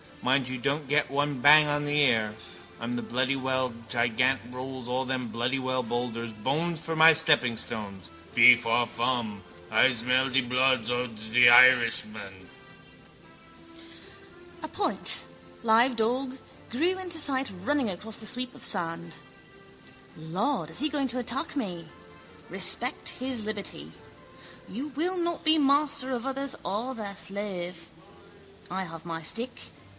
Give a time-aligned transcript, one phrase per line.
[0.23, 2.35] Mind you don't get one bang on the ear.
[2.79, 8.09] I'm the bloody well gigant rolls all them bloody well boulders, bones for my steppingstones.
[8.35, 9.41] Feefawfum.
[9.71, 12.47] I zmellz de bloodz odz an Iridzman.
[14.61, 15.23] A point,
[15.63, 16.37] live dog,
[16.71, 19.15] grew into sight running across the sweep of sand.
[20.17, 21.87] Lord, is he going to attack me?
[22.49, 23.91] Respect his liberty.
[24.69, 27.87] You will not be master of others or their slave.
[28.69, 29.59] I have my stick.